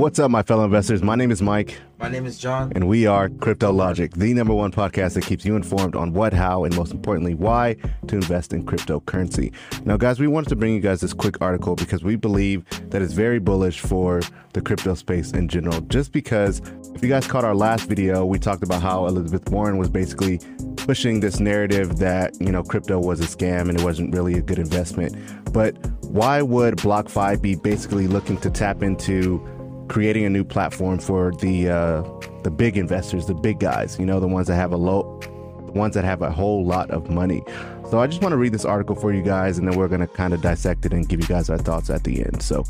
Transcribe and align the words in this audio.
What's 0.00 0.18
up, 0.18 0.30
my 0.30 0.42
fellow 0.42 0.64
investors? 0.64 1.02
My 1.02 1.14
name 1.14 1.30
is 1.30 1.42
Mike. 1.42 1.78
My 1.98 2.08
name 2.08 2.24
is 2.24 2.38
John. 2.38 2.72
And 2.74 2.88
we 2.88 3.06
are 3.06 3.28
Crypto 3.28 3.70
Logic, 3.70 4.10
the 4.10 4.32
number 4.32 4.54
one 4.54 4.72
podcast 4.72 5.12
that 5.12 5.26
keeps 5.26 5.44
you 5.44 5.56
informed 5.56 5.94
on 5.94 6.14
what, 6.14 6.32
how, 6.32 6.64
and 6.64 6.74
most 6.74 6.90
importantly, 6.90 7.34
why 7.34 7.76
to 8.06 8.14
invest 8.14 8.54
in 8.54 8.64
cryptocurrency. 8.64 9.52
Now, 9.84 9.98
guys, 9.98 10.18
we 10.18 10.26
wanted 10.26 10.48
to 10.48 10.56
bring 10.56 10.72
you 10.72 10.80
guys 10.80 11.02
this 11.02 11.12
quick 11.12 11.42
article 11.42 11.76
because 11.76 12.02
we 12.02 12.16
believe 12.16 12.64
that 12.88 13.02
it's 13.02 13.12
very 13.12 13.38
bullish 13.38 13.80
for 13.80 14.22
the 14.54 14.62
crypto 14.62 14.94
space 14.94 15.32
in 15.32 15.48
general. 15.48 15.82
Just 15.82 16.12
because, 16.12 16.62
if 16.94 17.02
you 17.02 17.10
guys 17.10 17.26
caught 17.26 17.44
our 17.44 17.54
last 17.54 17.86
video, 17.86 18.24
we 18.24 18.38
talked 18.38 18.62
about 18.62 18.80
how 18.80 19.04
Elizabeth 19.04 19.50
Warren 19.50 19.76
was 19.76 19.90
basically 19.90 20.40
pushing 20.78 21.20
this 21.20 21.40
narrative 21.40 21.98
that, 21.98 22.40
you 22.40 22.50
know, 22.50 22.62
crypto 22.62 22.98
was 22.98 23.20
a 23.20 23.24
scam 23.24 23.68
and 23.68 23.78
it 23.78 23.84
wasn't 23.84 24.14
really 24.14 24.32
a 24.38 24.40
good 24.40 24.58
investment. 24.58 25.14
But 25.52 25.76
why 26.04 26.40
would 26.40 26.78
BlockFi 26.78 27.42
be 27.42 27.54
basically 27.54 28.06
looking 28.06 28.38
to 28.38 28.48
tap 28.48 28.82
into 28.82 29.46
creating 29.90 30.24
a 30.24 30.30
new 30.30 30.44
platform 30.44 31.00
for 31.00 31.32
the 31.32 31.68
uh, 31.68 32.02
the 32.44 32.50
big 32.50 32.78
investors, 32.78 33.26
the 33.26 33.34
big 33.34 33.58
guys, 33.58 33.98
you 33.98 34.06
know, 34.06 34.20
the 34.20 34.28
ones 34.28 34.46
that 34.46 34.54
have 34.54 34.72
a 34.72 34.76
low, 34.76 35.18
the 35.66 35.72
ones 35.72 35.94
that 35.94 36.04
have 36.04 36.22
a 36.22 36.30
whole 36.30 36.64
lot 36.64 36.88
of 36.92 37.10
money. 37.10 37.42
So 37.90 37.98
I 37.98 38.06
just 38.06 38.22
want 38.22 38.32
to 38.32 38.36
read 38.36 38.52
this 38.52 38.64
article 38.64 38.94
for 38.94 39.12
you 39.12 39.20
guys, 39.20 39.58
and 39.58 39.66
then 39.66 39.76
we're 39.76 39.88
going 39.88 40.00
to 40.00 40.06
kind 40.06 40.32
of 40.32 40.40
dissect 40.40 40.86
it 40.86 40.92
and 40.92 41.08
give 41.08 41.20
you 41.20 41.26
guys 41.26 41.50
our 41.50 41.58
thoughts 41.58 41.90
at 41.90 42.04
the 42.04 42.24
end. 42.24 42.40
So 42.40 42.64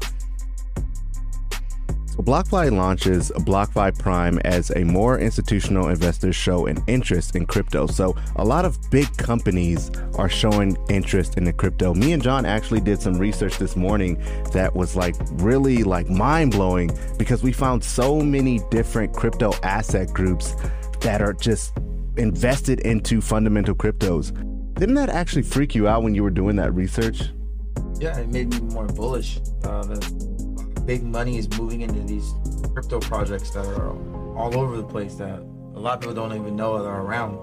BlockFi 2.17 2.77
launches 2.77 3.31
BlockFi 3.31 3.99
Prime 3.99 4.39
as 4.45 4.71
a 4.77 4.85
more 4.85 5.19
institutional 5.19 5.89
investors 5.89 6.37
show 6.37 6.67
an 6.67 6.79
interest 6.87 7.37
in 7.37 7.47
crypto. 7.47 7.87
So 7.87 8.15
a 8.37 8.45
lot 8.45 8.65
of 8.65 8.79
big 8.91 9.15
companies 9.17 9.91
are 10.17 10.29
showing 10.29 10.77
interest 10.89 11.39
in 11.39 11.45
the 11.45 11.53
crypto. 11.53 11.95
Me 11.95 12.13
and 12.13 12.23
John 12.23 12.45
actually 12.45 12.81
did 12.81 13.01
some 13.01 13.15
research 13.15 13.59
this 13.59 13.77
morning 13.77 14.23
that 14.53 14.75
was 14.75 14.97
like 14.97 15.17
really 15.35 15.83
like 15.83 16.11
mind 16.11 16.53
blowing 16.53 16.91
because 17.19 17.43
we 17.43 17.53
found 17.53 17.83
so 17.83 18.21
many 18.21 18.61
different 18.71 19.15
crypto 19.15 19.53
asset 19.63 20.13
groups 20.13 20.55
that 21.01 21.23
are 21.23 21.33
just 21.33 21.73
invested 22.17 22.81
into 22.81 23.21
fundamental 23.21 23.75
cryptos. 23.75 24.33
Didn't 24.75 24.95
that 24.97 25.11
actually 25.11 25.43
freak 25.43 25.75
you 25.75 25.89
out 25.89 26.03
when 26.03 26.15
you 26.15 26.23
were 26.23 26.31
doing 26.31 26.57
that 26.57 26.75
research? 26.75 27.23
Yeah, 27.99 28.19
it 28.19 28.29
made 28.29 28.49
me 28.51 28.61
more 28.73 28.87
bullish. 28.87 29.41
Uh, 29.63 29.83
big 30.91 31.05
money 31.05 31.39
is 31.39 31.49
moving 31.57 31.83
into 31.83 32.01
these 32.01 32.35
crypto 32.73 32.99
projects 32.99 33.51
that 33.51 33.65
are 33.65 33.91
all 34.37 34.59
over 34.59 34.77
the 34.77 34.83
place 34.83 35.15
that 35.15 35.39
a 35.39 35.79
lot 35.79 35.95
of 35.95 36.01
people 36.01 36.15
don't 36.15 36.35
even 36.35 36.57
know 36.57 36.77
that 36.77 36.85
are 36.85 37.03
around. 37.03 37.39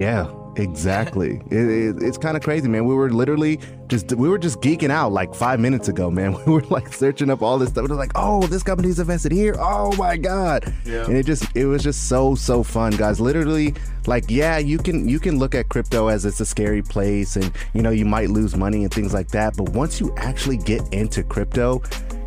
Yeah, 0.00 0.32
exactly. 0.56 1.42
it, 1.50 1.58
it, 1.58 2.02
it's 2.02 2.16
kind 2.16 2.38
of 2.38 2.42
crazy, 2.42 2.68
man. 2.68 2.86
We 2.86 2.94
were 2.94 3.10
literally 3.10 3.60
just 3.88 4.14
we 4.14 4.30
were 4.30 4.38
just 4.38 4.62
geeking 4.62 4.88
out 4.88 5.12
like 5.12 5.34
five 5.34 5.60
minutes 5.60 5.88
ago, 5.88 6.10
man. 6.10 6.32
We 6.46 6.54
were 6.54 6.62
like 6.70 6.90
searching 6.94 7.28
up 7.28 7.42
all 7.42 7.58
this 7.58 7.68
stuff. 7.68 7.84
It 7.84 7.90
was 7.90 7.98
like, 7.98 8.12
oh, 8.14 8.46
this 8.46 8.62
company's 8.62 8.98
invested 8.98 9.32
here. 9.32 9.56
Oh 9.58 9.94
my 9.96 10.16
god! 10.16 10.72
Yeah. 10.86 11.04
And 11.04 11.18
it 11.18 11.26
just 11.26 11.54
it 11.54 11.66
was 11.66 11.82
just 11.82 12.08
so 12.08 12.34
so 12.34 12.62
fun, 12.62 12.92
guys. 12.92 13.20
Literally, 13.20 13.74
like 14.06 14.24
yeah, 14.30 14.56
you 14.56 14.78
can 14.78 15.06
you 15.06 15.20
can 15.20 15.38
look 15.38 15.54
at 15.54 15.68
crypto 15.68 16.08
as 16.08 16.24
it's 16.24 16.40
a 16.40 16.46
scary 16.46 16.80
place, 16.80 17.36
and 17.36 17.52
you 17.74 17.82
know 17.82 17.90
you 17.90 18.06
might 18.06 18.30
lose 18.30 18.56
money 18.56 18.84
and 18.84 18.94
things 18.94 19.12
like 19.12 19.28
that. 19.32 19.54
But 19.54 19.68
once 19.68 20.00
you 20.00 20.14
actually 20.16 20.56
get 20.56 20.80
into 20.94 21.22
crypto 21.22 21.82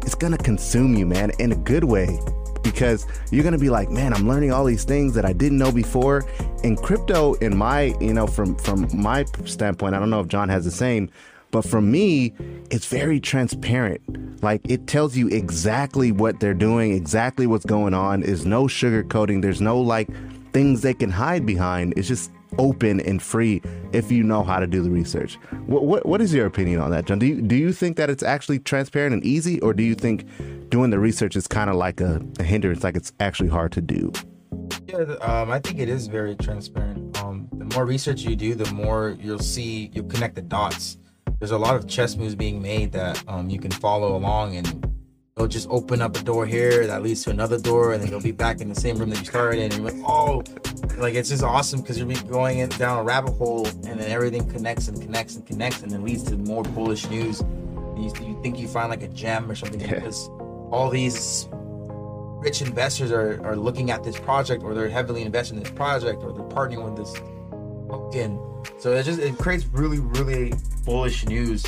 it's 0.06 0.16
gonna 0.16 0.38
consume 0.38 0.96
you, 0.96 1.06
man, 1.06 1.32
in 1.40 1.52
a 1.52 1.56
good 1.56 1.84
way. 1.84 2.20
Because 2.62 3.06
you're 3.32 3.44
gonna 3.44 3.58
be 3.58 3.70
like, 3.70 3.90
man, 3.90 4.14
I'm 4.14 4.28
learning 4.28 4.52
all 4.52 4.64
these 4.66 4.84
things 4.84 5.14
that 5.16 5.26
I 5.26 5.34
didn't 5.34 5.58
know 5.58 5.72
before. 5.72 6.26
And 6.64 6.78
crypto, 6.78 7.34
in 7.36 7.58
my, 7.58 7.96
you 8.00 8.14
know, 8.14 8.28
from 8.28 8.56
from 8.56 8.88
my 8.94 9.26
standpoint, 9.46 9.96
I 9.96 10.00
don't 10.00 10.10
know 10.10 10.22
if 10.22 10.28
John 10.28 10.50
has 10.50 10.64
the 10.64 10.72
same, 10.72 11.10
but 11.52 11.66
for 11.66 11.82
me, 11.82 12.34
it's 12.72 12.86
very 12.86 13.20
transparent. 13.20 14.02
Like 14.42 14.62
it 14.68 14.88
tells 14.88 15.16
you 15.16 15.28
exactly 15.28 16.12
what 16.12 16.40
they're 16.40 16.54
doing, 16.54 16.94
exactly 16.94 17.48
what's 17.48 17.66
going 17.66 17.94
on. 17.94 18.22
There's 18.22 18.46
no 18.46 18.64
sugarcoating. 18.66 19.42
There's 19.42 19.62
no 19.62 19.80
like 19.80 20.10
things 20.54 20.82
they 20.82 20.94
can 20.94 21.10
hide 21.10 21.46
behind. 21.46 21.94
It's 21.98 22.08
just 22.08 22.32
open 22.58 23.00
and 23.02 23.22
free 23.22 23.62
if 23.92 24.12
you 24.12 24.24
know 24.24 24.44
how 24.44 24.60
to 24.60 24.68
do 24.68 24.82
the 24.82 24.90
research. 24.90 25.36
What, 25.66 25.86
what, 25.86 26.06
what 26.06 26.22
is 26.22 26.34
your 26.34 26.46
opinion 26.46 26.80
on 26.80 26.92
that, 26.92 27.06
John? 27.06 27.20
Do 27.20 27.26
you, 27.26 27.42
do 27.42 27.56
you 27.56 27.72
think 27.74 27.98
that 27.98 28.10
it's 28.10 28.24
actually 28.24 28.60
transparent 28.60 29.14
and 29.14 29.24
easy, 29.24 29.60
or 29.62 29.74
do 29.74 29.84
you 29.84 29.96
think 29.96 30.26
doing 30.70 30.90
the 30.90 31.00
research 31.00 31.36
is 31.36 31.48
kind 31.48 31.70
of 31.70 31.76
like 31.76 32.02
a, 32.02 32.22
a, 32.40 32.44
hindrance, 32.44 32.84
like 32.84 32.96
it's 32.96 33.14
actually 33.20 33.50
hard 33.50 33.72
to 33.74 33.82
do? 33.82 34.12
Yeah, 34.88 35.16
um, 35.22 35.52
I 35.52 35.60
think 35.60 35.80
it 35.80 35.90
is 35.90 36.08
very 36.08 36.36
transparent. 36.36 37.18
Um, 37.20 37.48
the 37.54 37.66
more 37.76 37.86
research 37.86 38.22
you 38.22 38.36
do, 38.36 38.56
the 38.56 38.72
more 38.74 39.16
you'll 39.20 39.40
see, 39.40 39.90
you'll 39.94 40.06
connect 40.06 40.36
the 40.36 40.42
dots. 40.42 40.98
There's 41.40 41.52
a 41.52 41.58
lot 41.58 41.76
of 41.76 41.88
chess 41.88 42.16
moves 42.16 42.36
being 42.36 42.62
made 42.62 42.92
that 42.94 43.24
um, 43.28 43.50
you 43.50 43.60
can 43.60 43.72
follow 43.72 44.16
along 44.16 44.56
and 44.56 44.93
they'll 45.36 45.48
just 45.48 45.68
open 45.70 46.02
up 46.02 46.16
a 46.16 46.24
door 46.24 46.46
here 46.46 46.86
that 46.88 47.02
leads 47.02 47.24
to 47.24 47.30
another 47.30 47.60
door, 47.60 47.94
and 47.94 48.04
then 48.04 48.10
you'll 48.10 48.22
be 48.22 48.32
back 48.32 48.62
in 48.62 48.70
the 48.70 48.76
same 48.76 48.98
room 48.98 49.10
that 49.10 49.20
you 49.20 49.26
started 49.26 49.60
in. 49.60 49.72
And 49.72 49.82
you're 49.82 49.92
like, 49.92 50.10
oh, 50.10 50.44
like 50.98 51.16
it's 51.16 51.30
just 51.30 51.44
awesome 51.44 51.82
because 51.82 51.98
you're 51.98 52.08
going 52.24 52.60
in, 52.60 52.70
down 52.70 53.00
a 53.00 53.04
rabbit 53.04 53.34
hole, 53.34 53.66
and 53.68 53.84
then 53.84 54.12
everything 54.12 54.48
connects 54.50 54.88
and 54.88 55.02
connects 55.02 55.36
and 55.36 55.46
connects, 55.46 55.82
and 55.82 55.92
then 55.92 56.04
leads 56.04 56.24
to 56.24 56.38
more 56.38 56.64
bullish 56.64 57.10
news. 57.10 57.42
You, 57.98 58.12
you, 58.26 58.40
think 58.42 58.60
you 58.60 58.68
find 58.68 58.90
like 58.90 59.04
a 59.04 59.08
gem 59.08 59.50
or 59.50 59.56
something 59.56 59.80
yeah. 59.80 59.96
because 59.96 60.28
all 60.72 60.90
these 60.90 61.48
rich 61.52 62.62
investors 62.62 63.12
are, 63.12 63.44
are 63.46 63.56
looking 63.56 63.92
at 63.92 64.04
this 64.04 64.20
project, 64.20 64.64
or 64.64 64.74
they're 64.74 64.90
heavily 64.90 65.24
invested 65.24 65.58
in 65.58 65.64
this 65.64 65.72
project, 65.72 66.24
or 66.24 66.34
they're 66.34 66.44
partnering 66.44 66.84
with 66.84 66.98
this 66.98 67.14
token. 67.90 68.40
So 68.80 68.94
it 68.94 69.04
just 69.04 69.20
it 69.20 69.38
creates 69.38 69.66
really 69.66 70.00
really 70.00 70.54
bullish 70.86 71.26
news 71.26 71.64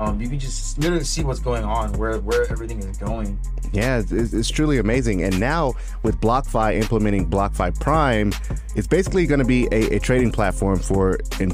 um, 0.00 0.18
you 0.18 0.28
can 0.28 0.38
just 0.38 0.78
literally 0.78 1.04
see 1.04 1.22
what's 1.22 1.40
going 1.40 1.62
on, 1.62 1.92
where 1.92 2.18
where 2.20 2.50
everything 2.50 2.78
is 2.78 2.96
going. 2.96 3.38
Yeah, 3.72 3.98
it's, 3.98 4.32
it's 4.32 4.48
truly 4.48 4.78
amazing. 4.78 5.22
And 5.22 5.38
now 5.38 5.74
with 6.02 6.20
BlockFi 6.20 6.74
implementing 6.74 7.28
BlockFi 7.28 7.78
Prime, 7.80 8.32
it's 8.74 8.86
basically 8.86 9.26
going 9.26 9.38
to 9.38 9.44
be 9.44 9.66
a, 9.72 9.96
a, 9.96 10.00
trading 10.00 10.32
platform 10.32 10.78
for 10.78 11.18
in, 11.38 11.52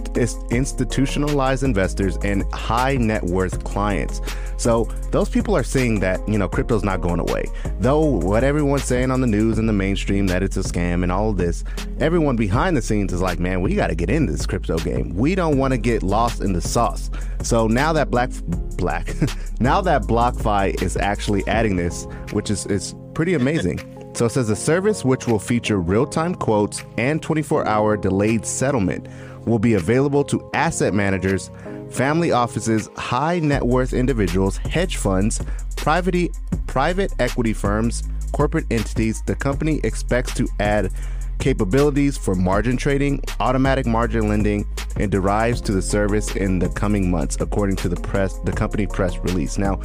institutionalized 0.50 1.62
investors 1.62 2.16
and 2.22 2.42
high 2.52 2.96
net 2.96 3.22
worth 3.24 3.64
clients. 3.64 4.20
So 4.56 4.84
those 5.10 5.28
people 5.28 5.56
are 5.56 5.62
seeing 5.62 6.00
that 6.00 6.26
you 6.28 6.38
know 6.38 6.48
crypto's 6.48 6.84
not 6.84 7.00
going 7.00 7.20
away. 7.20 7.46
Though 7.80 8.00
what 8.00 8.44
everyone's 8.44 8.84
saying 8.84 9.10
on 9.10 9.20
the 9.20 9.26
news 9.26 9.58
and 9.58 9.68
the 9.68 9.72
mainstream 9.72 10.26
that 10.28 10.42
it's 10.42 10.56
a 10.56 10.62
scam 10.62 11.02
and 11.02 11.12
all 11.12 11.30
of 11.30 11.36
this, 11.36 11.64
everyone 12.00 12.36
behind 12.36 12.76
the 12.76 12.82
scenes 12.82 13.12
is 13.12 13.20
like, 13.20 13.38
man, 13.38 13.60
we 13.60 13.74
got 13.74 13.88
to 13.88 13.94
get 13.94 14.08
into 14.08 14.32
this 14.32 14.46
crypto 14.46 14.78
game. 14.78 15.14
We 15.14 15.34
don't 15.34 15.58
want 15.58 15.72
to 15.72 15.78
get 15.78 16.02
lost 16.02 16.40
in 16.40 16.52
the 16.52 16.60
sauce. 16.60 17.10
So 17.42 17.66
now 17.66 17.92
that 17.92 18.10
Black 18.10 18.30
Black, 18.76 19.14
now 19.60 19.80
that 19.80 20.02
BlockFi 20.02 20.82
is 20.82 20.96
actually 20.96 21.46
adding 21.46 21.76
this, 21.76 22.06
which 22.32 22.50
is 22.50 22.66
is 22.66 22.94
pretty 23.14 23.34
amazing. 23.34 23.78
So 24.14 24.26
it 24.26 24.30
says 24.30 24.48
the 24.48 24.56
service 24.56 25.04
which 25.04 25.26
will 25.26 25.38
feature 25.38 25.78
real-time 25.78 26.34
quotes 26.34 26.82
and 26.96 27.20
24-hour 27.20 27.98
delayed 27.98 28.46
settlement 28.46 29.08
will 29.44 29.58
be 29.58 29.74
available 29.74 30.24
to 30.24 30.50
asset 30.54 30.94
managers, 30.94 31.50
family 31.90 32.32
offices, 32.32 32.88
high 32.96 33.38
net 33.40 33.62
worth 33.62 33.92
individuals, 33.92 34.56
hedge 34.56 34.96
funds, 34.96 35.42
private 35.76 36.30
private 36.66 37.12
equity 37.18 37.52
firms, 37.52 38.02
corporate 38.32 38.66
entities. 38.70 39.22
The 39.22 39.34
company 39.34 39.80
expects 39.84 40.34
to 40.34 40.48
add 40.60 40.90
capabilities 41.38 42.16
for 42.16 42.34
margin 42.34 42.76
trading, 42.76 43.22
automatic 43.40 43.86
margin 43.86 44.28
lending, 44.28 44.66
and 44.96 45.10
derives 45.10 45.60
to 45.62 45.72
the 45.72 45.82
service 45.82 46.34
in 46.36 46.58
the 46.58 46.68
coming 46.70 47.10
months, 47.10 47.36
according 47.40 47.76
to 47.76 47.88
the 47.88 47.96
press, 47.96 48.38
the 48.40 48.52
company 48.52 48.86
press 48.86 49.16
release. 49.18 49.58
Now, 49.58 49.80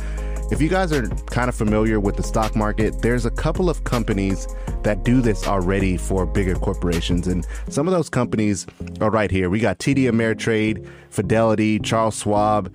if 0.51 0.61
you 0.61 0.67
guys 0.67 0.91
are 0.91 1.07
kind 1.27 1.47
of 1.47 1.55
familiar 1.55 1.99
with 1.99 2.17
the 2.17 2.23
stock 2.23 2.55
market, 2.55 3.01
there's 3.01 3.25
a 3.25 3.31
couple 3.31 3.69
of 3.69 3.85
companies 3.85 4.47
that 4.83 5.05
do 5.05 5.21
this 5.21 5.47
already 5.47 5.95
for 5.95 6.25
bigger 6.25 6.55
corporations, 6.55 7.27
and 7.27 7.47
some 7.69 7.87
of 7.87 7.93
those 7.93 8.09
companies 8.09 8.67
are 8.99 9.09
right 9.09 9.31
here. 9.31 9.49
We 9.49 9.59
got 9.59 9.79
TD 9.79 10.09
Ameritrade, 10.09 10.87
Fidelity, 11.09 11.79
Charles 11.79 12.19
Schwab, 12.19 12.73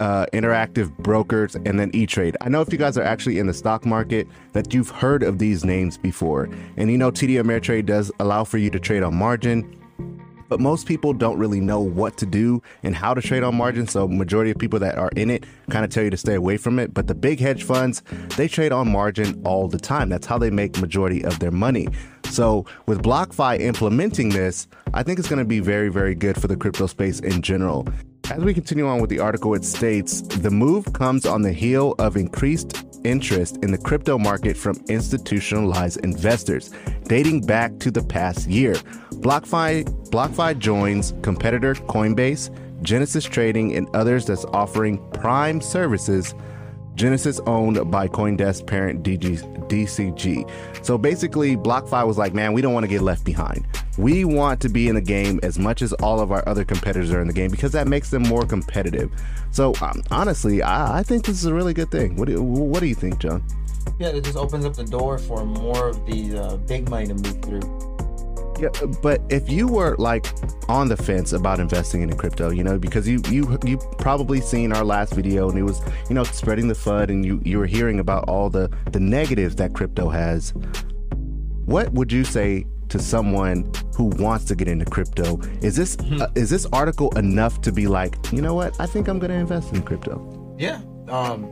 uh, 0.00 0.26
Interactive 0.32 0.96
Brokers, 0.98 1.54
and 1.54 1.78
then 1.78 1.90
E 1.94 2.06
Trade. 2.06 2.36
I 2.40 2.48
know 2.48 2.60
if 2.60 2.72
you 2.72 2.78
guys 2.78 2.96
are 2.98 3.02
actually 3.02 3.38
in 3.38 3.46
the 3.46 3.54
stock 3.54 3.84
market 3.86 4.26
that 4.52 4.72
you've 4.74 4.90
heard 4.90 5.22
of 5.22 5.38
these 5.38 5.64
names 5.64 5.96
before. 5.98 6.48
And 6.76 6.90
you 6.90 6.98
know, 6.98 7.10
TD 7.10 7.40
Ameritrade 7.42 7.86
does 7.86 8.10
allow 8.20 8.44
for 8.44 8.58
you 8.58 8.70
to 8.70 8.80
trade 8.80 9.02
on 9.02 9.14
margin. 9.14 9.64
but 10.48 10.60
most 10.60 10.86
people 10.86 11.12
don't 11.12 11.38
really 11.38 11.60
know 11.60 11.80
what 11.80 12.16
to 12.18 12.26
do 12.26 12.62
and 12.82 12.94
how 12.94 13.14
to 13.14 13.20
trade 13.20 13.42
on 13.42 13.54
margin. 13.54 13.86
So 13.86 14.06
majority 14.06 14.50
of 14.50 14.58
people 14.58 14.78
that 14.80 14.96
are 14.96 15.10
in 15.16 15.30
it 15.30 15.44
kind 15.70 15.84
of 15.84 15.90
tell 15.90 16.04
you 16.04 16.10
to 16.10 16.16
stay 16.16 16.34
away 16.34 16.56
from 16.56 16.78
it. 16.78 16.94
But 16.94 17.06
the 17.06 17.14
big 17.14 17.40
hedge 17.40 17.64
funds, 17.64 18.02
they 18.36 18.48
trade 18.48 18.72
on 18.72 18.90
margin 18.90 19.42
all 19.44 19.68
the 19.68 19.78
time. 19.78 20.08
That's 20.08 20.26
how 20.26 20.38
they 20.38 20.50
make 20.50 20.78
majority 20.78 21.24
of 21.24 21.38
their 21.38 21.50
money. 21.50 21.88
So 22.30 22.66
with 22.86 23.02
BlockFi 23.02 23.60
implementing 23.60 24.30
this, 24.30 24.68
I 24.94 25.02
think 25.02 25.18
it's 25.18 25.28
going 25.28 25.38
to 25.38 25.44
be 25.44 25.60
very, 25.60 25.88
very 25.88 26.14
good 26.14 26.40
for 26.40 26.48
the 26.48 26.56
crypto 26.56 26.86
space 26.86 27.20
in 27.20 27.42
general. 27.42 27.88
As 28.28 28.42
we 28.42 28.52
continue 28.52 28.88
on 28.88 29.00
with 29.00 29.08
the 29.08 29.20
article, 29.20 29.54
it 29.54 29.64
states 29.64 30.20
the 30.20 30.50
move 30.50 30.92
comes 30.92 31.26
on 31.26 31.42
the 31.42 31.52
heel 31.52 31.94
of 32.00 32.16
increased 32.16 32.84
interest 33.04 33.56
in 33.62 33.70
the 33.70 33.78
crypto 33.78 34.18
market 34.18 34.56
from 34.56 34.82
institutionalized 34.88 35.98
investors, 36.04 36.72
dating 37.04 37.42
back 37.42 37.78
to 37.78 37.90
the 37.92 38.02
past 38.02 38.48
year. 38.48 38.74
BlockFi, 39.20 39.84
BlockFi 40.10 40.58
joins 40.58 41.14
competitor 41.22 41.74
Coinbase, 41.74 42.50
Genesis 42.82 43.24
Trading, 43.24 43.76
and 43.76 43.88
others 43.94 44.26
that's 44.26 44.44
offering 44.46 44.98
prime 45.12 45.60
services 45.60 46.34
Genesis 46.96 47.40
owned 47.46 47.90
by 47.90 48.08
Coindesk 48.08 48.66
parent 48.66 49.02
DG, 49.02 49.38
DCG. 49.68 50.50
So 50.84 50.96
basically, 50.96 51.56
BlockFi 51.56 52.06
was 52.06 52.16
like, 52.16 52.32
man, 52.32 52.54
we 52.54 52.62
don't 52.62 52.72
want 52.72 52.84
to 52.84 52.88
get 52.88 53.02
left 53.02 53.24
behind. 53.24 53.66
We 53.98 54.24
want 54.24 54.60
to 54.62 54.70
be 54.70 54.88
in 54.88 54.94
the 54.94 55.00
game 55.02 55.38
as 55.42 55.58
much 55.58 55.82
as 55.82 55.92
all 55.94 56.20
of 56.20 56.32
our 56.32 56.46
other 56.48 56.64
competitors 56.64 57.12
are 57.12 57.20
in 57.20 57.26
the 57.26 57.34
game 57.34 57.50
because 57.50 57.72
that 57.72 57.86
makes 57.86 58.10
them 58.10 58.22
more 58.22 58.46
competitive. 58.46 59.10
So 59.50 59.74
um, 59.82 60.02
honestly, 60.10 60.62
I, 60.62 60.98
I, 60.98 61.02
think 61.02 61.26
this 61.26 61.36
is 61.38 61.44
a 61.46 61.54
really 61.54 61.74
good 61.74 61.90
thing. 61.90 62.16
What 62.16 62.28
do, 62.28 62.42
what 62.42 62.80
do 62.80 62.86
you 62.86 62.94
think, 62.94 63.18
John? 63.18 63.44
Yeah, 63.98 64.08
it 64.08 64.24
just 64.24 64.36
opens 64.36 64.64
up 64.64 64.74
the 64.74 64.84
door 64.84 65.18
for 65.18 65.44
more 65.44 65.88
of 65.88 66.04
the 66.06 66.38
uh, 66.38 66.56
big 66.56 66.88
money 66.88 67.06
to 67.06 67.14
move 67.14 67.42
through. 67.42 67.85
Yeah, 68.58 68.68
but 69.02 69.20
if 69.28 69.50
you 69.50 69.68
were 69.68 69.96
like 69.98 70.26
on 70.68 70.88
the 70.88 70.96
fence 70.96 71.32
about 71.32 71.60
investing 71.60 72.02
in 72.02 72.16
crypto, 72.16 72.50
you 72.50 72.64
know, 72.64 72.78
because 72.78 73.06
you 73.06 73.20
you 73.28 73.58
you 73.64 73.78
probably 73.98 74.40
seen 74.40 74.72
our 74.72 74.84
last 74.84 75.14
video 75.14 75.48
and 75.50 75.58
it 75.58 75.62
was 75.62 75.80
you 76.08 76.14
know 76.14 76.24
spreading 76.24 76.68
the 76.68 76.74
FUD 76.74 77.10
and 77.10 77.24
you 77.24 77.40
you 77.44 77.58
were 77.58 77.66
hearing 77.66 78.00
about 78.00 78.28
all 78.28 78.48
the 78.48 78.70
the 78.92 79.00
negatives 79.00 79.56
that 79.56 79.74
crypto 79.74 80.08
has. 80.08 80.54
What 81.66 81.92
would 81.92 82.12
you 82.12 82.24
say 82.24 82.64
to 82.88 82.98
someone 82.98 83.70
who 83.94 84.04
wants 84.04 84.44
to 84.46 84.54
get 84.54 84.68
into 84.68 84.84
crypto? 84.84 85.38
Is 85.60 85.76
this 85.76 85.96
mm-hmm. 85.96 86.22
uh, 86.22 86.28
is 86.34 86.50
this 86.50 86.66
article 86.72 87.16
enough 87.18 87.60
to 87.62 87.72
be 87.72 87.86
like, 87.86 88.16
you 88.32 88.40
know 88.40 88.54
what? 88.54 88.78
I 88.80 88.86
think 88.86 89.08
I'm 89.08 89.18
going 89.18 89.30
to 89.30 89.36
invest 89.36 89.74
in 89.74 89.82
crypto. 89.82 90.54
Yeah. 90.58 90.80
Um, 91.08 91.44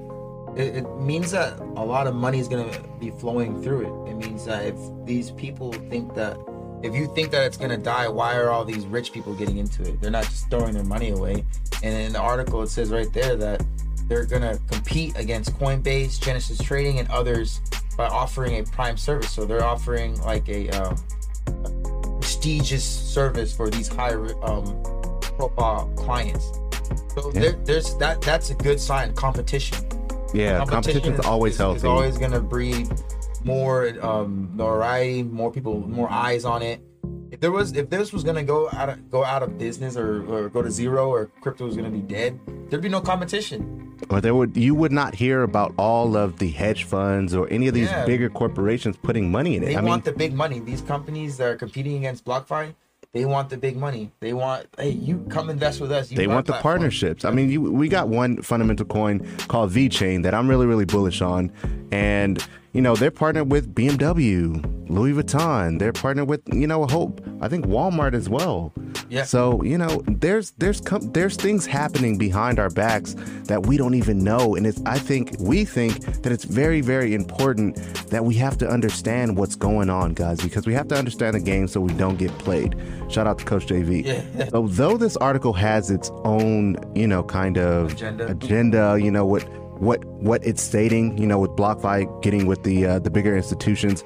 it, 0.57 0.77
it, 0.77 1.01
means 1.01 1.33
that 1.33 1.59
a 1.59 1.85
lot 1.85 2.07
of 2.07 2.15
money 2.15 2.39
is 2.39 2.49
going 2.49 2.71
to 2.71 2.81
be 3.01 3.11
flowing 3.11 3.63
through 3.63 3.83
it. 3.83 4.11
It 4.11 4.15
means 4.15 4.45
that 4.47 4.65
if 4.65 4.77
these 5.05 5.31
people 5.33 5.73
think 5.73 6.15
that 6.15 6.37
if 6.85 6.95
you 6.95 7.07
think 7.15 7.31
that 7.31 7.47
it's 7.47 7.57
gonna 7.57 7.79
die, 7.79 8.07
why 8.09 8.37
are 8.37 8.51
all 8.51 8.65
these 8.65 8.85
rich 8.87 9.11
people 9.11 9.35
getting 9.35 9.57
into 9.57 9.83
it? 9.83 10.01
They're 10.03 10.11
not 10.11 10.25
just 10.25 10.51
throwing 10.51 10.75
their 10.75 10.85
money 10.85 11.11
away. 11.11 11.45
And 11.83 11.95
in 11.95 12.13
the 12.13 12.21
article, 12.21 12.63
it 12.63 12.69
says 12.69 12.91
right 12.91 13.11
there 13.13 13.37
that 13.37 13.65
they're 14.07 14.27
gonna 14.27 14.59
compete 14.71 15.17
against 15.17 15.59
Coinbase, 15.59 16.21
Genesis 16.21 16.59
Trading, 16.59 16.99
and 16.99 17.09
others 17.09 17.63
by 17.97 18.07
offering 18.07 18.59
a 18.59 18.65
prime 18.65 18.99
service. 18.99 19.31
So 19.31 19.47
they're 19.47 19.65
offering 19.65 20.21
like 20.21 20.47
a, 20.51 20.69
um, 20.71 20.97
prestigious 22.21 22.85
service 22.85 23.57
for 23.57 23.71
these 23.71 23.89
high 23.89 24.13
um, 24.43 24.83
profile 25.23 25.91
clients. 25.97 26.45
So 27.15 27.33
yeah. 27.33 27.41
there, 27.41 27.53
there's 27.65 27.97
that. 27.97 28.21
That's 28.21 28.51
a 28.51 28.55
good 28.55 28.79
sign. 28.79 29.15
Competition. 29.15 29.79
Yeah, 30.35 30.65
competition 30.67 31.15
is 31.15 31.21
always 31.21 31.57
healthy. 31.57 31.77
It's 31.77 31.85
always 31.85 32.19
gonna 32.19 32.41
breed 32.41 32.91
more 33.45 33.95
um, 34.05 34.51
notoriety, 34.55 35.23
more 35.23 35.51
people, 35.51 35.81
more 35.87 36.11
eyes 36.11 36.45
on 36.45 36.63
it. 36.63 36.81
If 37.31 37.41
there 37.41 37.51
was, 37.51 37.77
if 37.77 37.91
this 37.91 38.13
was 38.13 38.23
gonna 38.23 38.45
go 38.45 38.69
out 38.73 38.89
of 38.89 39.11
go 39.11 39.25
out 39.25 39.43
of 39.43 39.59
business 39.59 39.97
or, 39.97 40.25
or 40.33 40.49
go 40.49 40.63
to 40.63 40.71
zero 40.71 41.09
or 41.11 41.27
crypto 41.41 41.67
was 41.67 41.77
gonna 41.77 41.91
be 41.91 42.01
dead, 42.01 42.39
there'd 42.71 42.83
be 42.83 42.89
no 42.89 43.01
competition. 43.01 43.97
Or 44.09 44.21
there 44.21 44.35
would 44.35 44.57
you 44.57 44.75
would 44.75 44.93
not 44.93 45.15
hear 45.15 45.43
about 45.43 45.75
all 45.77 46.17
of 46.17 46.39
the 46.39 46.51
hedge 46.51 46.85
funds 46.85 47.35
or 47.35 47.49
any 47.49 47.67
of 47.67 47.75
these 47.75 47.89
yeah. 47.89 48.05
bigger 48.05 48.29
corporations 48.29 48.97
putting 48.97 49.31
money 49.31 49.57
in 49.57 49.63
it. 49.63 49.67
They 49.67 49.77
I 49.77 49.83
want 49.83 50.05
mean, 50.05 50.13
the 50.13 50.19
big 50.19 50.35
money. 50.35 50.61
These 50.61 50.83
companies 50.83 51.37
that 51.39 51.49
are 51.49 51.57
competing 51.57 51.97
against 51.97 52.25
BlockFi, 52.25 52.75
they 53.15 53.25
want 53.25 53.49
the 53.49 53.57
big 53.57 53.77
money. 53.77 54.11
They 54.19 54.35
want, 54.35 54.67
hey, 54.77 54.91
you 54.91 55.25
come 55.31 55.49
invest 55.49 55.81
with 55.81 55.93
us. 55.93 56.11
You 56.11 56.17
they 56.17 56.27
want 56.27 56.47
the 56.47 56.55
partnerships. 56.55 57.25
I 57.25 57.31
mean, 57.31 57.49
you, 57.49 57.63
we 57.63 57.89
got 57.89 58.09
one 58.09 58.43
fundamental 58.43 58.85
coin 58.85 59.25
called 59.49 59.71
VeChain 59.71 60.25
that 60.25 60.35
I'm 60.35 60.49
really, 60.51 60.67
really 60.67 60.85
bullish 60.85 61.23
on, 61.23 61.51
and 61.93 62.45
you 62.73 62.83
know, 62.83 62.97
they're 62.97 63.13
partnered 63.13 63.53
with 63.53 63.73
BMW, 63.73 64.91
Louis 64.91 65.13
Vuitton. 65.13 65.79
They're 65.79 65.93
partnered 65.93 66.29
with, 66.29 66.43
you 66.53 66.67
know, 66.67 66.87
Hope. 66.87 67.25
I 67.41 67.47
think 67.47 67.67
Walmart 67.67 68.15
as 68.15 68.29
well. 68.29 68.73
Yeah. 69.09 69.25
So 69.25 69.63
you 69.63 69.79
know, 69.79 70.03
there's 70.07 70.53
there's 70.53 70.81
com- 70.81 71.13
there's 71.13 71.37
things 71.37 71.67
happening 71.67 72.19
behind 72.19 72.59
our 72.59 72.71
backs 72.71 73.15
that 73.45 73.67
we 73.67 73.77
don't 73.77 73.95
even 73.95 74.23
know, 74.23 74.55
and 74.55 74.67
it's 74.67 74.81
I 74.87 74.99
think 74.99 75.37
we 75.39 75.65
think 75.65 76.23
that 76.23 76.33
it's 76.33 76.45
very 76.45 76.81
very 76.81 77.15
important 77.15 77.77
that 78.11 78.25
we 78.25 78.35
have 78.35 78.59
to 78.59 78.69
understand 78.69 79.37
what's 79.37 79.57
going 79.57 79.91
on, 79.91 80.15
guys, 80.15 80.41
because 80.41 80.67
we 80.67 80.75
have 80.75 80.89
to 80.89 80.97
understand 80.97 81.35
the 81.35 81.41
game 81.41 81.69
so 81.69 81.81
we 81.81 81.93
don't 81.95 82.19
get 82.19 82.31
played. 82.39 82.77
Shout 83.09 83.27
out 83.27 83.39
to 83.39 83.45
Coach 83.45 83.67
JV. 83.67 84.05
Yeah. 84.05 84.49
so 84.49 84.69
though 84.69 84.97
this 84.97 85.17
article 85.17 85.53
has 85.53 85.91
its 85.91 86.11
own, 86.25 86.77
you 86.95 87.07
know, 87.07 87.23
kind 87.23 87.59
of 87.59 87.93
agenda, 87.93 88.27
agenda 88.31 88.99
you 89.01 89.11
know 89.11 89.25
what 89.27 89.43
what 89.81 90.05
what 90.05 90.45
it's 90.45 90.63
stating, 90.63 91.17
you 91.19 91.27
know, 91.27 91.39
with 91.39 91.51
BlockFi 91.53 92.23
getting 92.23 92.47
with 92.47 92.63
the 92.63 92.87
uh, 92.87 92.99
the 92.99 93.11
bigger 93.11 93.37
institutions. 93.37 94.05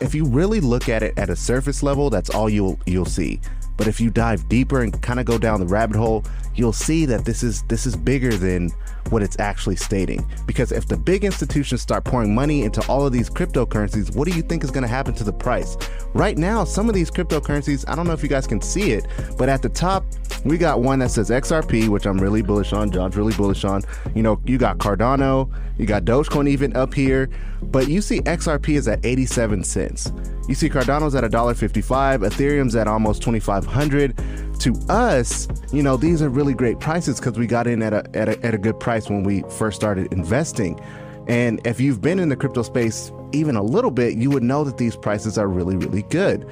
If 0.00 0.14
you 0.14 0.24
really 0.26 0.60
look 0.60 0.88
at 0.88 1.02
it 1.02 1.14
at 1.18 1.30
a 1.30 1.36
surface 1.36 1.82
level, 1.82 2.10
that's 2.10 2.30
all 2.30 2.48
you'll 2.50 2.78
you'll 2.86 3.04
see. 3.04 3.40
But 3.76 3.86
if 3.86 4.00
you 4.00 4.10
dive 4.10 4.48
deeper 4.48 4.82
and 4.82 5.00
kind 5.02 5.20
of 5.20 5.26
go 5.26 5.38
down 5.38 5.60
the 5.60 5.66
rabbit 5.66 5.96
hole, 5.96 6.24
you'll 6.54 6.72
see 6.72 7.04
that 7.06 7.24
this 7.24 7.42
is 7.42 7.62
this 7.64 7.86
is 7.86 7.96
bigger 7.96 8.36
than 8.36 8.70
what 9.10 9.22
it's 9.22 9.38
actually 9.38 9.76
stating. 9.76 10.28
Because 10.46 10.72
if 10.72 10.88
the 10.88 10.96
big 10.96 11.24
institutions 11.24 11.80
start 11.80 12.04
pouring 12.04 12.34
money 12.34 12.62
into 12.62 12.84
all 12.88 13.06
of 13.06 13.12
these 13.12 13.30
cryptocurrencies, 13.30 14.14
what 14.16 14.28
do 14.28 14.34
you 14.34 14.42
think 14.42 14.64
is 14.64 14.70
going 14.70 14.82
to 14.82 14.88
happen 14.88 15.14
to 15.14 15.24
the 15.24 15.32
price? 15.32 15.76
Right 16.12 16.36
now, 16.36 16.64
some 16.64 16.88
of 16.88 16.94
these 16.94 17.10
cryptocurrencies, 17.10 17.84
I 17.88 17.94
don't 17.94 18.06
know 18.06 18.12
if 18.12 18.22
you 18.22 18.28
guys 18.28 18.46
can 18.46 18.60
see 18.60 18.92
it, 18.92 19.06
but 19.38 19.48
at 19.48 19.62
the 19.62 19.68
top, 19.68 20.04
we 20.44 20.58
got 20.58 20.80
one 20.80 20.98
that 21.00 21.10
says 21.10 21.30
XRP, 21.30 21.88
which 21.88 22.06
I'm 22.06 22.18
really 22.18 22.42
bullish 22.42 22.72
on. 22.72 22.90
John's 22.90 23.16
really 23.16 23.34
bullish 23.34 23.64
on. 23.64 23.82
You 24.14 24.22
know, 24.22 24.40
you 24.44 24.58
got 24.58 24.78
Cardano, 24.78 25.50
you 25.78 25.86
got 25.86 26.04
Dogecoin 26.04 26.48
even 26.48 26.74
up 26.76 26.94
here, 26.94 27.28
but 27.62 27.88
you 27.88 28.00
see 28.00 28.20
XRP 28.20 28.76
is 28.76 28.88
at 28.88 29.04
87 29.04 29.64
cents. 29.64 30.12
You 30.48 30.54
see 30.54 30.68
Cardano's 30.68 31.14
at 31.14 31.24
$1.55, 31.24 32.18
Ethereum's 32.20 32.76
at 32.76 32.86
almost 32.86 33.22
2500 33.22 34.16
to 34.60 34.74
us, 34.88 35.48
you 35.72 35.82
know, 35.82 35.96
these 35.96 36.22
are 36.22 36.28
really 36.28 36.54
great 36.54 36.80
prices 36.80 37.18
because 37.18 37.38
we 37.38 37.46
got 37.46 37.66
in 37.66 37.82
at 37.82 37.92
a, 37.92 38.04
at 38.14 38.28
a, 38.28 38.46
at 38.46 38.54
a 38.54 38.58
good 38.58 38.78
price 38.78 39.10
when 39.10 39.22
we 39.22 39.42
first 39.50 39.76
started 39.76 40.12
investing. 40.12 40.80
And 41.28 41.64
if 41.66 41.80
you've 41.80 42.00
been 42.00 42.18
in 42.18 42.28
the 42.28 42.36
crypto 42.36 42.62
space 42.62 43.10
even 43.32 43.56
a 43.56 43.62
little 43.62 43.90
bit, 43.90 44.16
you 44.16 44.30
would 44.30 44.42
know 44.42 44.64
that 44.64 44.78
these 44.78 44.96
prices 44.96 45.36
are 45.36 45.48
really, 45.48 45.76
really 45.76 46.02
good. 46.02 46.48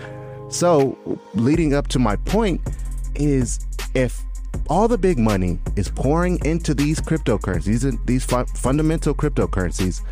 So, 0.48 0.98
leading 1.34 1.74
up 1.74 1.88
to 1.88 1.98
my 1.98 2.16
point 2.16 2.60
is 3.14 3.66
if 3.94 4.22
all 4.68 4.88
the 4.88 4.98
big 4.98 5.18
money 5.18 5.58
is 5.76 5.88
pouring 5.88 6.44
into 6.44 6.74
these 6.74 7.00
cryptocurrencies, 7.00 7.64
these, 7.64 7.98
these 8.04 8.24
fu- 8.24 8.44
fundamental 8.44 9.14
cryptocurrencies, 9.14 10.02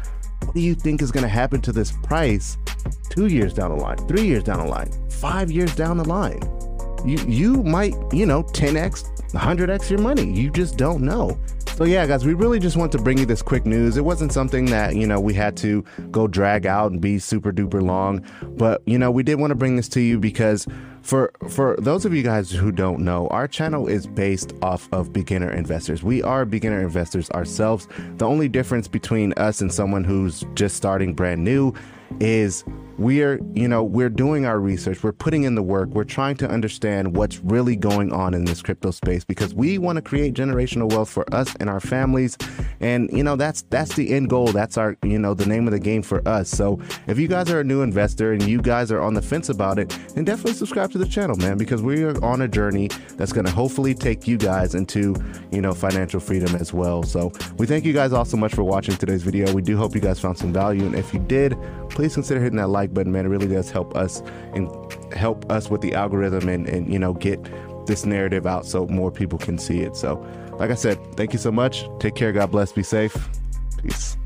what 0.44 0.54
do 0.54 0.60
you 0.60 0.74
think 0.74 1.02
is 1.02 1.10
going 1.10 1.24
to 1.24 1.28
happen 1.28 1.60
to 1.62 1.72
this 1.72 1.92
price 2.02 2.58
two 3.10 3.26
years 3.26 3.54
down 3.54 3.70
the 3.70 3.82
line, 3.82 3.96
three 4.08 4.26
years 4.26 4.42
down 4.42 4.58
the 4.58 4.66
line, 4.66 4.90
five 5.10 5.50
years 5.50 5.74
down 5.74 5.96
the 5.96 6.04
line? 6.04 6.40
you 7.04 7.18
you 7.26 7.62
might 7.62 7.94
you 8.12 8.26
know 8.26 8.42
10x 8.44 9.30
100x 9.32 9.90
your 9.90 9.98
money 9.98 10.30
you 10.32 10.50
just 10.50 10.76
don't 10.76 11.02
know 11.02 11.38
so 11.82 11.86
yeah 11.86 12.06
guys 12.06 12.24
we 12.24 12.32
really 12.32 12.60
just 12.60 12.76
want 12.76 12.92
to 12.92 12.98
bring 12.98 13.18
you 13.18 13.26
this 13.26 13.42
quick 13.42 13.66
news. 13.66 13.96
It 13.96 14.04
wasn't 14.04 14.32
something 14.32 14.66
that 14.66 14.94
you 14.94 15.04
know 15.04 15.18
we 15.18 15.34
had 15.34 15.56
to 15.56 15.82
go 16.12 16.28
drag 16.28 16.64
out 16.64 16.92
and 16.92 17.00
be 17.00 17.18
super 17.18 17.52
duper 17.52 17.82
long 17.82 18.24
but 18.56 18.82
you 18.86 18.96
know 18.96 19.10
we 19.10 19.24
did 19.24 19.40
want 19.40 19.50
to 19.50 19.56
bring 19.56 19.74
this 19.74 19.88
to 19.88 20.00
you 20.00 20.20
because 20.20 20.68
for 21.00 21.32
for 21.48 21.74
those 21.80 22.04
of 22.04 22.14
you 22.14 22.22
guys 22.22 22.52
who 22.52 22.70
don't 22.70 23.00
know 23.00 23.26
our 23.32 23.48
channel 23.48 23.88
is 23.88 24.06
based 24.06 24.52
off 24.62 24.88
of 24.92 25.12
beginner 25.12 25.50
investors. 25.50 26.04
We 26.04 26.22
are 26.22 26.44
beginner 26.44 26.80
investors 26.80 27.28
ourselves. 27.30 27.88
The 28.16 28.28
only 28.28 28.48
difference 28.48 28.86
between 28.86 29.32
us 29.32 29.60
and 29.60 29.74
someone 29.74 30.04
who's 30.04 30.44
just 30.54 30.76
starting 30.76 31.14
brand 31.14 31.42
new 31.42 31.74
is 32.20 32.62
we're 32.98 33.40
you 33.54 33.68
know 33.68 33.82
we're 33.82 34.10
doing 34.10 34.46
our 34.46 34.60
research 34.60 35.02
we're 35.02 35.12
putting 35.12 35.44
in 35.44 35.54
the 35.54 35.62
work 35.62 35.88
we're 35.90 36.04
trying 36.04 36.36
to 36.36 36.48
understand 36.48 37.16
what's 37.16 37.38
really 37.40 37.76
going 37.76 38.12
on 38.12 38.34
in 38.34 38.44
this 38.44 38.62
crypto 38.62 38.90
space 38.90 39.24
because 39.24 39.54
we 39.54 39.78
want 39.78 39.96
to 39.96 40.02
create 40.02 40.34
generational 40.34 40.90
wealth 40.90 41.08
for 41.08 41.32
us 41.34 41.54
and 41.60 41.68
our 41.68 41.80
families. 41.80 42.36
And 42.80 43.10
you 43.12 43.22
know 43.22 43.36
that's 43.36 43.62
that's 43.62 43.94
the 43.94 44.12
end 44.12 44.28
goal. 44.30 44.46
That's 44.46 44.76
our 44.76 44.96
you 45.02 45.18
know 45.18 45.34
the 45.34 45.46
name 45.46 45.66
of 45.66 45.72
the 45.72 45.78
game 45.78 46.02
for 46.02 46.26
us. 46.26 46.48
So 46.48 46.80
if 47.06 47.18
you 47.18 47.28
guys 47.28 47.50
are 47.50 47.60
a 47.60 47.64
new 47.64 47.82
investor 47.82 48.32
and 48.32 48.42
you 48.42 48.60
guys 48.60 48.90
are 48.90 49.00
on 49.00 49.14
the 49.14 49.22
fence 49.22 49.48
about 49.48 49.78
it 49.78 49.90
then 50.14 50.24
definitely 50.24 50.54
subscribe 50.54 50.90
to 50.92 50.98
the 50.98 51.06
channel 51.06 51.36
man 51.36 51.56
because 51.56 51.82
we 51.82 52.02
are 52.02 52.22
on 52.24 52.42
a 52.42 52.48
journey 52.48 52.88
that's 53.16 53.32
going 53.32 53.46
to 53.46 53.52
hopefully 53.52 53.94
take 53.94 54.26
you 54.26 54.36
guys 54.36 54.74
into 54.74 55.14
you 55.50 55.60
know 55.60 55.72
financial 55.72 56.20
freedom 56.20 56.54
as 56.56 56.72
well. 56.72 57.02
So 57.02 57.32
we 57.58 57.66
thank 57.66 57.84
you 57.84 57.92
guys 57.92 58.12
all 58.12 58.24
so 58.24 58.36
much 58.36 58.54
for 58.54 58.64
watching 58.64 58.96
today's 58.96 59.22
video. 59.22 59.52
We 59.52 59.62
do 59.62 59.76
hope 59.76 59.94
you 59.94 60.00
guys 60.00 60.20
found 60.20 60.38
some 60.38 60.52
value. 60.52 60.84
And 60.84 60.94
if 60.94 61.12
you 61.14 61.20
did 61.20 61.56
please 61.92 62.14
consider 62.14 62.40
hitting 62.40 62.56
that 62.56 62.68
like 62.82 62.94
button, 62.94 63.12
man. 63.12 63.26
It 63.26 63.28
really 63.28 63.48
does 63.48 63.70
help 63.70 63.96
us 63.96 64.22
and 64.54 64.68
help 65.12 65.50
us 65.50 65.70
with 65.70 65.80
the 65.80 65.94
algorithm 65.94 66.48
and, 66.48 66.68
and 66.68 66.92
you 66.92 66.98
know 66.98 67.14
get 67.14 67.40
this 67.86 68.04
narrative 68.04 68.46
out 68.46 68.66
so 68.66 68.86
more 68.86 69.10
people 69.10 69.38
can 69.38 69.58
see 69.58 69.80
it. 69.80 69.96
So, 69.96 70.14
like 70.58 70.70
I 70.70 70.74
said, 70.74 70.98
thank 71.16 71.32
you 71.32 71.38
so 71.38 71.52
much. 71.52 71.84
Take 71.98 72.14
care. 72.14 72.32
God 72.32 72.50
bless. 72.50 72.72
Be 72.72 72.82
safe. 72.82 73.16
Peace. 73.82 74.16